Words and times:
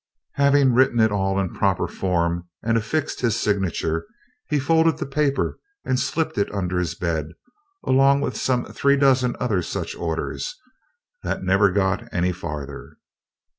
Having 0.33 0.73
written 0.73 0.99
it 0.99 1.11
all 1.11 1.39
in 1.39 1.53
proper 1.53 1.87
form 1.87 2.47
and 2.63 2.75
affixed 2.75 3.21
his 3.21 3.39
signature, 3.39 4.07
he 4.49 4.57
folded 4.57 4.97
the 4.97 5.05
paper 5.05 5.59
and 5.85 5.99
slipped 5.99 6.39
it 6.39 6.51
under 6.51 6.79
his 6.79 6.95
bed 6.95 7.27
along 7.85 8.19
with 8.19 8.35
some 8.35 8.65
three 8.65 8.97
dozen 8.97 9.35
other 9.39 9.61
such 9.61 9.93
orders 9.95 10.55
that 11.21 11.43
never 11.43 11.71
got 11.71 12.11
any 12.11 12.31
farther. 12.31 12.97